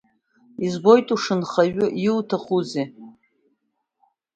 [0.65, 2.87] Избоит ушынхаҩу, иуҭахузеи?